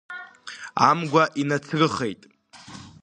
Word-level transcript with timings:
Амгәа 0.89 1.23
инацрыхеит. 1.41 2.21